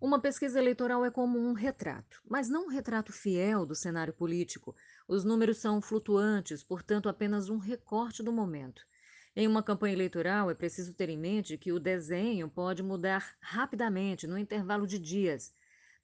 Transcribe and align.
Uma 0.00 0.20
pesquisa 0.20 0.60
eleitoral 0.60 1.04
é 1.04 1.10
como 1.10 1.40
um 1.40 1.52
retrato, 1.52 2.22
mas 2.24 2.48
não 2.48 2.66
um 2.66 2.68
retrato 2.68 3.12
fiel 3.12 3.66
do 3.66 3.74
cenário 3.74 4.12
político. 4.12 4.76
Os 5.08 5.24
números 5.24 5.58
são 5.58 5.82
flutuantes, 5.82 6.62
portanto, 6.62 7.08
apenas 7.08 7.48
um 7.48 7.58
recorte 7.58 8.22
do 8.22 8.32
momento. 8.32 8.86
Em 9.34 9.48
uma 9.48 9.60
campanha 9.60 9.94
eleitoral, 9.94 10.52
é 10.52 10.54
preciso 10.54 10.94
ter 10.94 11.08
em 11.08 11.18
mente 11.18 11.58
que 11.58 11.72
o 11.72 11.80
desenho 11.80 12.48
pode 12.48 12.80
mudar 12.80 13.34
rapidamente 13.40 14.24
no 14.24 14.38
intervalo 14.38 14.86
de 14.86 15.00
dias. 15.00 15.52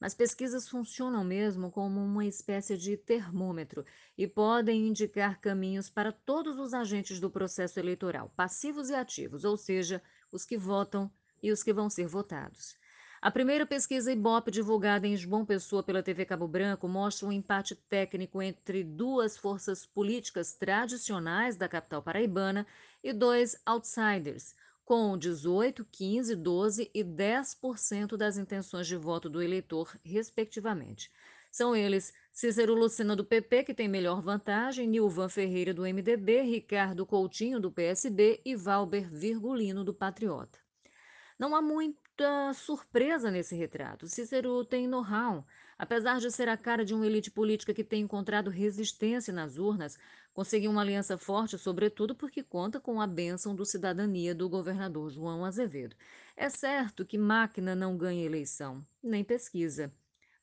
Mas 0.00 0.12
pesquisas 0.12 0.68
funcionam 0.68 1.22
mesmo 1.22 1.70
como 1.70 2.00
uma 2.00 2.26
espécie 2.26 2.76
de 2.76 2.96
termômetro 2.96 3.84
e 4.18 4.26
podem 4.26 4.88
indicar 4.88 5.40
caminhos 5.40 5.88
para 5.88 6.10
todos 6.10 6.58
os 6.58 6.74
agentes 6.74 7.20
do 7.20 7.30
processo 7.30 7.78
eleitoral, 7.78 8.32
passivos 8.36 8.90
e 8.90 8.94
ativos, 8.96 9.44
ou 9.44 9.56
seja, 9.56 10.02
os 10.32 10.44
que 10.44 10.58
votam 10.58 11.08
e 11.40 11.52
os 11.52 11.62
que 11.62 11.72
vão 11.72 11.88
ser 11.88 12.08
votados. 12.08 12.76
A 13.24 13.30
primeira 13.30 13.64
pesquisa 13.64 14.12
Ibope 14.12 14.50
divulgada 14.50 15.06
em 15.06 15.16
João 15.16 15.46
Pessoa 15.46 15.82
pela 15.82 16.02
TV 16.02 16.26
Cabo 16.26 16.46
Branco 16.46 16.86
mostra 16.86 17.26
um 17.26 17.32
empate 17.32 17.74
técnico 17.74 18.42
entre 18.42 18.84
duas 18.84 19.34
forças 19.34 19.86
políticas 19.86 20.52
tradicionais 20.52 21.56
da 21.56 21.66
capital 21.66 22.02
paraibana 22.02 22.66
e 23.02 23.14
dois 23.14 23.56
outsiders, 23.64 24.54
com 24.84 25.16
18, 25.16 25.86
15, 25.90 26.36
12 26.36 26.90
e 26.92 27.02
10% 27.02 28.14
das 28.14 28.36
intenções 28.36 28.86
de 28.86 28.94
voto 28.94 29.30
do 29.30 29.40
eleitor, 29.40 29.98
respectivamente. 30.04 31.10
São 31.50 31.74
eles 31.74 32.12
Cícero 32.30 32.74
Lucena 32.74 33.16
do 33.16 33.24
PP, 33.24 33.64
que 33.64 33.72
tem 33.72 33.88
melhor 33.88 34.20
vantagem, 34.20 34.86
Nilvan 34.86 35.30
Ferreira 35.30 35.72
do 35.72 35.84
MDB, 35.84 36.42
Ricardo 36.42 37.06
Coutinho 37.06 37.58
do 37.58 37.72
PSB 37.72 38.42
e 38.44 38.54
Valber 38.54 39.08
Virgulino 39.08 39.82
do 39.82 39.94
Patriota. 39.94 40.58
Não 41.38 41.54
há 41.54 41.62
muita 42.14 42.52
surpresa 42.54 43.28
nesse 43.28 43.56
retrato. 43.56 44.06
Cícero 44.06 44.64
tem 44.64 44.86
know-how. 44.86 45.44
Apesar 45.76 46.20
de 46.20 46.30
ser 46.30 46.48
a 46.48 46.56
cara 46.56 46.84
de 46.84 46.94
uma 46.94 47.04
elite 47.04 47.28
política 47.28 47.74
que 47.74 47.82
tem 47.82 48.02
encontrado 48.02 48.50
resistência 48.50 49.32
nas 49.32 49.58
urnas, 49.58 49.98
conseguiu 50.32 50.70
uma 50.70 50.80
aliança 50.80 51.18
forte, 51.18 51.58
sobretudo 51.58 52.14
porque 52.14 52.44
conta 52.44 52.78
com 52.78 53.00
a 53.00 53.06
bênção 53.06 53.56
do 53.56 53.64
cidadania 53.66 54.32
do 54.32 54.48
governador 54.48 55.10
João 55.10 55.44
Azevedo. 55.44 55.96
É 56.36 56.48
certo 56.48 57.04
que 57.04 57.18
máquina 57.18 57.74
não 57.74 57.96
ganha 57.96 58.24
eleição, 58.24 58.86
nem 59.02 59.24
pesquisa, 59.24 59.92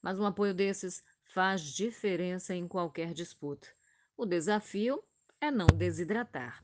mas 0.02 0.20
um 0.20 0.26
apoio 0.26 0.54
desses 0.54 1.02
faz 1.34 1.62
diferença 1.62 2.54
em 2.54 2.68
qualquer 2.68 3.14
disputa. 3.14 3.70
O 4.18 4.26
desafio 4.26 5.02
é 5.40 5.50
não 5.50 5.68
desidratar. 5.68 6.62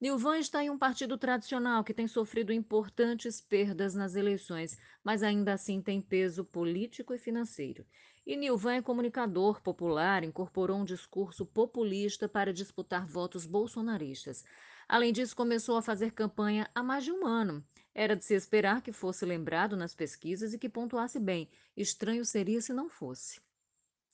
Nilvan 0.00 0.38
está 0.38 0.62
em 0.62 0.70
um 0.70 0.78
partido 0.78 1.18
tradicional 1.18 1.82
que 1.82 1.92
tem 1.92 2.06
sofrido 2.06 2.52
importantes 2.52 3.40
perdas 3.40 3.96
nas 3.96 4.14
eleições, 4.14 4.78
mas 5.02 5.24
ainda 5.24 5.54
assim 5.54 5.82
tem 5.82 6.00
peso 6.00 6.44
político 6.44 7.12
e 7.12 7.18
financeiro. 7.18 7.84
E 8.24 8.36
Nilvan 8.36 8.74
é 8.74 8.82
comunicador 8.82 9.60
popular, 9.60 10.22
incorporou 10.22 10.78
um 10.78 10.84
discurso 10.84 11.44
populista 11.44 12.28
para 12.28 12.52
disputar 12.52 13.06
votos 13.06 13.44
bolsonaristas. 13.44 14.44
Além 14.88 15.12
disso, 15.12 15.34
começou 15.34 15.76
a 15.76 15.82
fazer 15.82 16.12
campanha 16.12 16.70
há 16.72 16.80
mais 16.80 17.02
de 17.02 17.10
um 17.10 17.26
ano. 17.26 17.64
Era 17.92 18.14
de 18.14 18.24
se 18.24 18.34
esperar 18.34 18.82
que 18.82 18.92
fosse 18.92 19.26
lembrado 19.26 19.76
nas 19.76 19.96
pesquisas 19.96 20.54
e 20.54 20.58
que 20.58 20.68
pontuasse 20.68 21.18
bem. 21.18 21.50
Estranho 21.76 22.24
seria 22.24 22.60
se 22.60 22.72
não 22.72 22.88
fosse. 22.88 23.40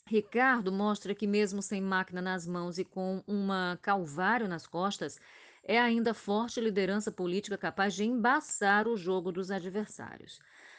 Ricardo 0.06 0.70
mostra 0.72 1.14
que, 1.14 1.26
mesmo 1.26 1.60
sem 1.60 1.80
máquina 1.80 2.22
nas 2.22 2.46
mãos 2.46 2.78
e 2.78 2.84
com 2.84 3.22
uma 3.26 3.78
calvário 3.82 4.46
nas 4.46 4.66
costas, 4.66 5.18
é 5.64 5.78
ainda 5.80 6.14
forte 6.14 6.60
liderança 6.60 7.10
política 7.10 7.58
capaz 7.58 7.94
de 7.94 8.04
embaçar 8.04 8.86
o 8.86 8.96
jogo 8.96 9.32
dos 9.32 9.50
adversários. 9.50 10.38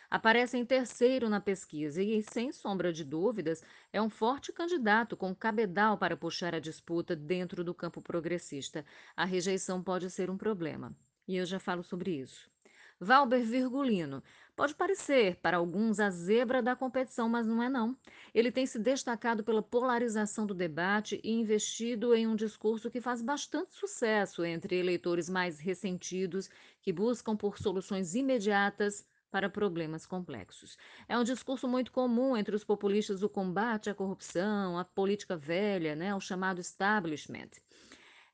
Aparece 0.09 0.57
em 0.57 0.65
terceiro 0.65 1.29
na 1.29 1.41
pesquisa 1.41 2.01
e, 2.01 2.21
sem 2.21 2.51
sombra 2.51 2.93
de 2.93 3.03
dúvidas, 3.03 3.63
é 3.91 4.01
um 4.01 4.09
forte 4.09 4.53
candidato 4.53 5.17
com 5.17 5.35
cabedal 5.35 5.97
para 5.97 6.15
puxar 6.15 6.55
a 6.55 6.59
disputa 6.59 7.15
dentro 7.15 7.63
do 7.63 7.73
campo 7.73 8.01
progressista. 8.01 8.85
A 9.15 9.25
rejeição 9.25 9.83
pode 9.83 10.09
ser 10.09 10.29
um 10.29 10.37
problema, 10.37 10.95
e 11.27 11.35
eu 11.35 11.45
já 11.45 11.59
falo 11.59 11.83
sobre 11.83 12.11
isso. 12.11 12.54
Valber 12.99 13.43
Virgulino. 13.43 14.23
Pode 14.55 14.73
parecer, 14.73 15.35
para 15.37 15.57
alguns, 15.57 15.99
a 15.99 16.09
zebra 16.09 16.61
da 16.61 16.75
competição, 16.75 17.27
mas 17.27 17.45
não 17.45 17.61
é 17.61 17.67
não. 17.67 17.97
Ele 18.33 18.51
tem 18.51 18.65
se 18.65 18.79
destacado 18.79 19.43
pela 19.43 19.61
polarização 19.61 20.45
do 20.45 20.53
debate 20.53 21.19
e 21.23 21.31
investido 21.31 22.15
em 22.15 22.25
um 22.25 22.35
discurso 22.35 22.89
que 22.89 23.01
faz 23.01 23.21
bastante 23.21 23.73
sucesso 23.73 24.45
entre 24.45 24.77
eleitores 24.77 25.29
mais 25.29 25.59
ressentidos, 25.59 26.49
que 26.81 26.93
buscam 26.93 27.35
por 27.35 27.57
soluções 27.57 28.15
imediatas 28.15 29.05
para 29.29 29.49
problemas 29.49 30.05
complexos. 30.05 30.77
É 31.09 31.17
um 31.17 31.23
discurso 31.23 31.67
muito 31.67 31.91
comum 31.91 32.37
entre 32.37 32.55
os 32.55 32.63
populistas 32.63 33.21
o 33.21 33.27
combate 33.27 33.89
à 33.89 33.93
corrupção, 33.93 34.77
à 34.79 34.85
política 34.85 35.35
velha, 35.35 35.93
né, 35.93 36.15
o 36.15 36.21
chamado 36.21 36.61
establishment. 36.61 37.49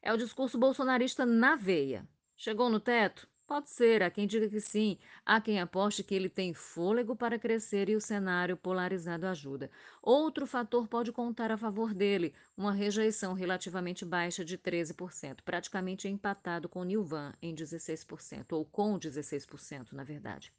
É 0.03 0.13
o 0.13 0.17
discurso 0.17 0.59
bolsonarista 0.59 1.25
na 1.25 1.55
veia. 1.55 2.07
Chegou 2.37 2.69
no 2.69 2.79
teto? 2.79 3.30
Pode 3.51 3.69
ser, 3.69 4.01
há 4.01 4.09
quem 4.09 4.25
diga 4.25 4.47
que 4.47 4.61
sim, 4.61 4.97
há 5.25 5.41
quem 5.41 5.59
aposte 5.59 6.05
que 6.05 6.15
ele 6.15 6.29
tem 6.29 6.53
fôlego 6.53 7.17
para 7.17 7.37
crescer 7.37 7.89
e 7.89 7.97
o 7.97 7.99
cenário 7.99 8.55
polarizado 8.55 9.27
ajuda. 9.27 9.69
Outro 10.01 10.47
fator 10.47 10.87
pode 10.87 11.11
contar 11.11 11.51
a 11.51 11.57
favor 11.57 11.93
dele, 11.93 12.33
uma 12.55 12.71
rejeição 12.71 13.33
relativamente 13.33 14.05
baixa 14.05 14.45
de 14.45 14.57
13%, 14.57 15.41
praticamente 15.43 16.07
empatado 16.07 16.69
com 16.69 16.85
Nilvan 16.85 17.33
em 17.41 17.53
16%, 17.53 18.53
ou 18.53 18.63
com 18.63 18.97
16%, 18.97 19.91
na 19.91 20.05
verdade. 20.05 20.53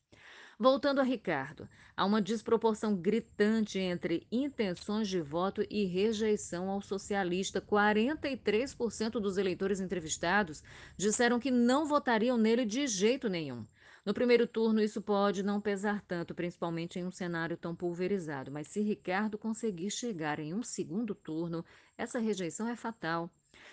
Voltando 0.63 1.01
a 1.01 1.03
Ricardo, 1.03 1.69
há 1.97 2.05
uma 2.05 2.23
desproporção 2.23 2.95
gritante 2.95 3.81
entre 3.81 4.29
intenções 4.31 5.09
de 5.09 5.21
voto 5.21 5.67
e 5.69 5.87
rejeição 5.87 6.71
ao 6.71 6.81
socialista. 6.81 7.61
43% 7.61 9.19
dos 9.19 9.39
eleitores 9.39 9.81
entrevistados 9.81 10.63
disseram 10.97 11.41
que 11.41 11.51
não 11.51 11.85
votariam 11.85 12.39
nele 12.39 12.65
de 12.65 12.87
jeito 12.87 13.29
nenhum. 13.29 13.67
No 14.07 14.15
primeiro 14.15 14.47
turno, 14.47 14.81
isso 14.81 15.03
pode 15.03 15.43
não 15.43 15.61
pesar 15.61 16.01
tanto, 16.03 16.33
principalmente 16.33 16.97
em 16.97 17.05
um 17.05 17.11
cenário 17.11 17.57
tão 17.57 17.75
pulverizado, 17.75 18.53
mas 18.53 18.69
se 18.69 18.81
Ricardo 18.83 19.37
conseguir 19.37 19.91
chegar 19.91 20.39
em 20.39 20.55
um 20.55 20.63
segundo 20.63 21.13
turno, 21.13 21.65
essa 21.99 22.21
rejeição 22.21 22.69
é 22.69 22.77
fatal. 22.77 23.29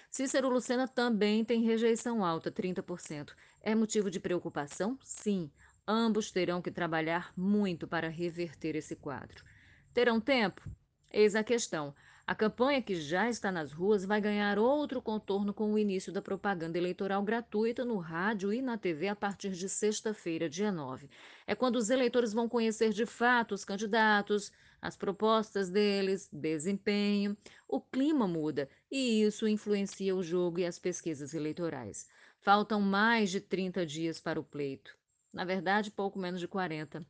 Cícero 0.10 0.50
Lucena 0.50 0.88
também 0.88 1.46
tem 1.46 1.62
rejeição 1.62 2.26
alta, 2.26 2.52
30%. 2.52 3.36
É 3.62 3.76
motivo 3.76 4.10
de 4.10 4.20
preocupação? 4.20 4.98
Sim. 5.04 5.52
Ambos 5.92 6.30
terão 6.30 6.62
que 6.62 6.70
trabalhar 6.70 7.34
muito 7.36 7.88
para 7.88 8.10
reverter 8.10 8.76
esse 8.76 8.96
quadro. 8.96 9.44
Terão 9.92 10.22
tempo? 10.22 10.70
Eis 11.10 11.34
a 11.34 11.44
questão. 11.44 11.96
A 12.28 12.36
campanha 12.36 12.80
que 12.80 12.94
já 12.94 13.28
está 13.28 13.52
nas 13.52 13.72
ruas 13.72 14.06
vai 14.06 14.22
ganhar 14.22 14.60
outro 14.60 15.02
contorno 15.02 15.52
com 15.52 15.74
o 15.74 15.80
início 15.80 16.14
da 16.14 16.22
propaganda 16.22 16.78
eleitoral 16.78 17.24
gratuita 17.24 17.84
no 17.84 17.98
rádio 17.98 18.54
e 18.54 18.62
na 18.62 18.78
TV 18.78 19.08
a 19.08 19.16
partir 19.16 19.50
de 19.50 19.68
sexta-feira, 19.68 20.48
dia 20.48 20.72
9. 20.72 21.10
É 21.48 21.56
quando 21.56 21.78
os 21.78 21.90
eleitores 21.90 22.34
vão 22.34 22.48
conhecer 22.48 22.94
de 22.94 23.08
fato 23.08 23.56
os 23.56 23.66
candidatos, 23.66 24.52
as 24.80 24.96
propostas 24.96 25.72
deles, 25.72 26.30
desempenho. 26.32 27.36
O 27.68 27.82
clima 27.82 28.28
muda 28.28 28.70
e 28.92 29.24
isso 29.24 29.48
influencia 29.48 30.16
o 30.16 30.22
jogo 30.22 30.60
e 30.60 30.68
as 30.68 30.78
pesquisas 30.78 31.34
eleitorais. 31.34 32.08
Faltam 32.38 32.80
mais 32.80 33.32
de 33.32 33.42
30 33.42 33.88
dias 33.88 34.22
para 34.22 34.40
o 34.40 34.44
pleito 34.44 34.99
na 35.34 35.45
verdade, 35.45 35.91
pouco 35.91 36.19
menos 36.19 36.40
de 36.40 36.47
40. 36.47 37.06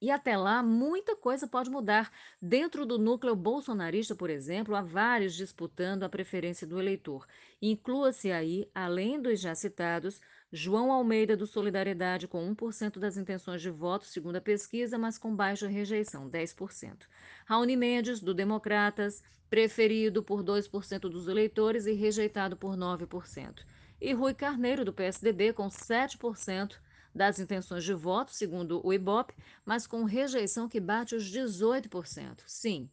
E 0.00 0.12
até 0.12 0.36
lá, 0.36 0.62
muita 0.62 1.16
coisa 1.16 1.46
pode 1.48 1.68
mudar. 1.70 2.12
Dentro 2.40 2.86
do 2.86 2.98
núcleo 2.98 3.34
bolsonarista, 3.34 4.14
por 4.14 4.30
exemplo, 4.30 4.76
há 4.76 4.80
vários 4.80 5.34
disputando 5.34 6.04
a 6.04 6.08
preferência 6.08 6.66
do 6.66 6.78
eleitor. 6.78 7.26
Inclua-se 7.60 8.30
aí, 8.30 8.70
além 8.72 9.20
dos 9.20 9.40
já 9.40 9.56
citados, 9.56 10.20
João 10.52 10.92
Almeida 10.92 11.36
do 11.36 11.48
Solidariedade 11.48 12.28
com 12.28 12.54
1% 12.54 12.98
das 13.00 13.16
intenções 13.16 13.60
de 13.60 13.70
voto, 13.70 14.06
segundo 14.06 14.36
a 14.36 14.40
pesquisa, 14.40 14.96
mas 14.96 15.18
com 15.18 15.34
baixa 15.34 15.66
rejeição, 15.66 16.30
10%. 16.30 17.06
Raoni 17.44 17.76
Mendes, 17.76 18.20
do 18.20 18.32
Democratas, 18.32 19.22
preferido 19.50 20.22
por 20.22 20.44
2% 20.44 21.00
dos 21.00 21.26
eleitores 21.26 21.86
e 21.86 21.92
rejeitado 21.92 22.56
por 22.56 22.76
9%. 22.76 23.64
E 24.00 24.12
Rui 24.12 24.32
Carneiro, 24.32 24.84
do 24.84 24.92
PSDB, 24.92 25.52
com 25.52 25.68
7% 25.68 26.76
das 27.18 27.38
intenções 27.40 27.84
de 27.84 27.92
voto, 27.92 28.32
segundo 28.32 28.80
o 28.86 28.92
IBOP, 28.92 29.34
mas 29.66 29.86
com 29.86 30.04
rejeição 30.04 30.68
que 30.68 30.80
bate 30.80 31.14
os 31.14 31.24
18%. 31.24 32.44
Sim, 32.46 32.88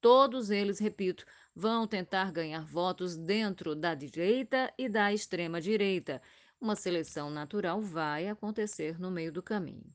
todos 0.00 0.50
eles, 0.50 0.78
repito, 0.78 1.24
vão 1.56 1.86
tentar 1.86 2.30
ganhar 2.30 2.64
votos 2.64 3.16
dentro 3.16 3.74
da 3.74 3.94
direita 3.94 4.72
e 4.78 4.88
da 4.88 5.12
extrema-direita. 5.12 6.20
Uma 6.60 6.76
seleção 6.76 7.30
natural 7.30 7.80
vai 7.80 8.28
acontecer 8.28 9.00
no 9.00 9.10
meio 9.10 9.32
do 9.32 9.42
caminho. 9.42 9.90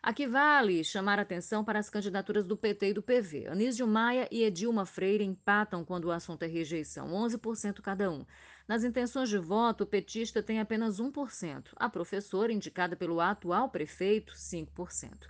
Aqui 0.00 0.26
vale 0.26 0.84
chamar 0.84 1.18
atenção 1.18 1.64
para 1.64 1.78
as 1.78 1.88
candidaturas 1.88 2.46
do 2.46 2.56
PT 2.56 2.90
e 2.90 2.92
do 2.92 3.02
PV. 3.02 3.46
Anísio 3.48 3.86
Maia 3.86 4.28
e 4.30 4.44
Edilma 4.44 4.84
Freire 4.84 5.24
empatam 5.24 5.82
quando 5.84 6.04
o 6.04 6.10
assunto 6.12 6.42
é 6.42 6.46
rejeição, 6.46 7.08
11% 7.08 7.80
cada 7.80 8.10
um. 8.10 8.24
Nas 8.66 8.82
intenções 8.82 9.28
de 9.28 9.36
voto, 9.36 9.84
o 9.84 9.86
petista 9.86 10.42
tem 10.42 10.58
apenas 10.58 10.98
1%. 10.98 11.72
A 11.76 11.88
professora, 11.88 12.52
indicada 12.52 12.96
pelo 12.96 13.20
atual 13.20 13.68
prefeito, 13.68 14.32
5%. 14.34 15.28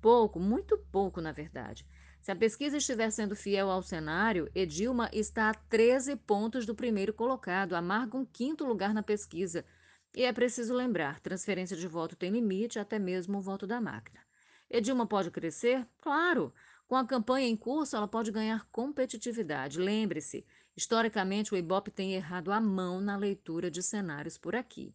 pouco, 0.00 0.38
muito 0.38 0.76
pouco, 0.92 1.20
na 1.20 1.32
verdade. 1.32 1.86
Se 2.20 2.30
a 2.30 2.36
pesquisa 2.36 2.76
estiver 2.76 3.10
sendo 3.10 3.34
fiel 3.34 3.70
ao 3.70 3.82
cenário, 3.82 4.50
Edilma 4.54 5.08
está 5.12 5.48
a 5.48 5.54
13 5.54 6.16
pontos 6.16 6.66
do 6.66 6.74
primeiro 6.74 7.14
colocado, 7.14 7.74
amarga 7.74 8.16
um 8.16 8.26
quinto 8.26 8.64
lugar 8.64 8.92
na 8.92 9.02
pesquisa. 9.02 9.64
E 10.14 10.22
é 10.22 10.32
preciso 10.32 10.74
lembrar: 10.74 11.20
transferência 11.20 11.76
de 11.76 11.88
voto 11.88 12.14
tem 12.14 12.30
limite, 12.30 12.78
até 12.78 12.98
mesmo 12.98 13.38
o 13.38 13.40
voto 13.40 13.66
da 13.66 13.80
máquina. 13.80 14.20
Edilma 14.68 15.06
pode 15.06 15.30
crescer? 15.30 15.86
Claro! 16.00 16.52
Com 16.86 16.94
a 16.94 17.06
campanha 17.06 17.48
em 17.48 17.56
curso, 17.56 17.96
ela 17.96 18.06
pode 18.06 18.30
ganhar 18.30 18.68
competitividade. 18.70 19.80
Lembre-se, 19.80 20.44
historicamente 20.76 21.54
o 21.54 21.56
Ibope 21.56 21.90
tem 21.90 22.14
errado 22.14 22.52
a 22.52 22.60
mão 22.60 23.00
na 23.00 23.16
leitura 23.16 23.70
de 23.70 23.82
cenários 23.82 24.36
por 24.36 24.54
aqui. 24.54 24.94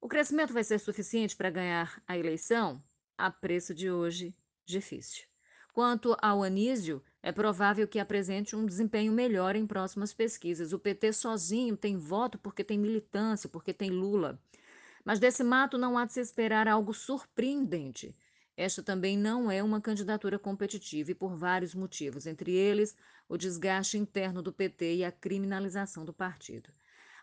O 0.00 0.08
crescimento 0.08 0.52
vai 0.52 0.62
ser 0.62 0.78
suficiente 0.78 1.34
para 1.34 1.50
ganhar 1.50 2.02
a 2.06 2.16
eleição? 2.16 2.82
A 3.16 3.30
preço 3.30 3.74
de 3.74 3.90
hoje, 3.90 4.36
difícil. 4.64 5.24
Quanto 5.72 6.16
ao 6.20 6.42
Anísio, 6.42 7.02
é 7.22 7.32
provável 7.32 7.88
que 7.88 7.98
apresente 7.98 8.54
um 8.54 8.64
desempenho 8.64 9.12
melhor 9.12 9.56
em 9.56 9.66
próximas 9.66 10.14
pesquisas. 10.14 10.72
O 10.72 10.78
PT 10.78 11.12
sozinho 11.12 11.76
tem 11.76 11.96
voto 11.96 12.38
porque 12.38 12.62
tem 12.62 12.78
militância, 12.78 13.48
porque 13.48 13.74
tem 13.74 13.90
Lula. 13.90 14.40
Mas 15.04 15.18
desse 15.18 15.42
mato 15.42 15.76
não 15.76 15.98
há 15.98 16.04
de 16.04 16.12
se 16.12 16.20
esperar 16.20 16.68
algo 16.68 16.94
surpreendente. 16.94 18.16
Esta 18.56 18.82
também 18.82 19.18
não 19.18 19.50
é 19.50 19.62
uma 19.62 19.80
candidatura 19.80 20.38
competitiva 20.38 21.10
e 21.10 21.14
por 21.14 21.36
vários 21.36 21.74
motivos, 21.74 22.26
entre 22.26 22.52
eles 22.52 22.96
o 23.28 23.36
desgaste 23.36 23.98
interno 23.98 24.40
do 24.40 24.52
PT 24.52 24.96
e 24.96 25.04
a 25.04 25.12
criminalização 25.12 26.04
do 26.04 26.12
partido. 26.12 26.70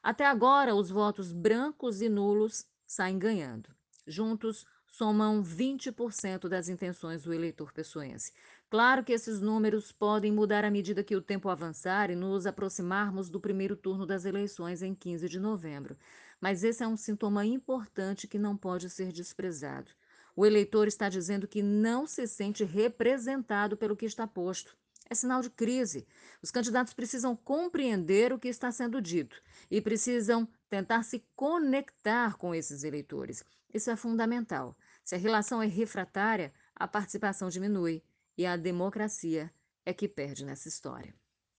Até 0.02 0.26
agora, 0.26 0.76
os 0.76 0.90
votos 0.90 1.32
brancos 1.32 2.02
e 2.02 2.10
nulos 2.10 2.68
saem 2.86 3.18
ganhando. 3.18 3.70
Juntos, 4.06 4.66
somam 4.86 5.42
20% 5.42 6.48
das 6.48 6.70
intenções 6.70 7.24
do 7.24 7.34
eleitor 7.34 7.74
pessoense. 7.74 8.32
Claro 8.70 9.04
que 9.04 9.12
esses 9.12 9.40
números 9.40 9.92
podem 9.92 10.32
mudar 10.32 10.64
à 10.64 10.70
medida 10.70 11.04
que 11.04 11.16
o 11.16 11.22
tempo 11.22 11.50
avançar 11.50 12.12
e 12.12 12.16
nos 12.16 12.46
aproximarmos 12.46 13.28
do 13.28 13.40
primeiro 13.40 13.76
turno 13.76 14.06
das 14.06 14.24
eleições 14.24 14.84
em 14.84 14.94
15 14.94 15.28
de 15.28 15.40
novembro, 15.40 15.98
mas 16.40 16.64
esse 16.64 16.84
é 16.84 16.88
um 16.88 16.98
sintoma 16.98 17.44
importante 17.44 18.28
que 18.28 18.38
não 18.38 18.56
pode 18.56 18.88
ser 18.88 19.12
desprezado. 19.12 19.90
O 20.36 20.46
eleitor 20.46 20.88
está 20.88 21.10
dizendo 21.10 21.48
que 21.48 21.62
não 21.62 22.08
se 22.08 22.26
sente 22.28 22.64
representado 22.64 23.78
pelo 23.78 23.96
que 23.96 24.06
está 24.06 24.26
posto. 24.26 24.76
É 25.10 25.16
sinal 25.16 25.42
de 25.42 25.50
crise. 25.50 26.08
Os 26.42 26.50
candidatos 26.50 26.94
precisam 26.94 27.36
compreender 27.36 28.34
o 28.34 28.40
que 28.40 28.48
está 28.48 28.72
sendo 28.72 29.02
dito 29.02 29.42
e 29.70 29.80
precisam 29.82 30.48
tentar 30.70 31.04
se 31.04 31.24
conectar 31.36 32.36
com 32.38 32.56
esses 32.56 32.84
eleitores. 32.84 33.44
Isso 33.74 33.92
é 33.92 33.96
fundamental. 33.96 34.76
Se 35.04 35.16
a 35.16 35.18
relação 35.18 35.62
é 35.62 35.68
refratária, 35.68 36.54
a 36.76 36.88
participação 36.88 37.50
diminui 37.50 38.02
e 38.38 38.46
a 38.46 38.56
democracia 38.56 39.54
é 39.86 39.94
que 39.94 40.08
perde 40.08 40.46
nessa 40.46 40.68
história. 40.68 41.14